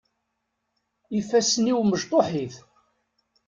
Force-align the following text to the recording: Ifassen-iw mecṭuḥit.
Ifassen-iw 1.19 1.79
mecṭuḥit. 1.83 2.55